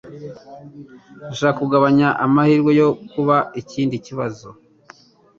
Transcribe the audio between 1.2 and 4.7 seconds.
Ndashaka kugabanya amahirwe yo kuba ikindi kibazo.